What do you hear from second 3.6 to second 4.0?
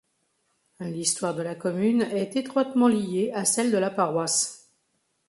de la